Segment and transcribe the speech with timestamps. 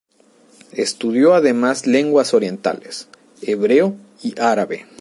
[0.73, 3.07] Estudió además lenguas orientales:
[3.43, 4.87] hebreo y árabe.